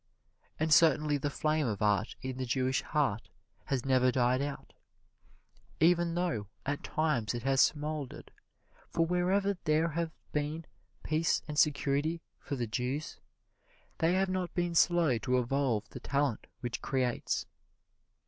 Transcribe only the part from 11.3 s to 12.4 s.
and security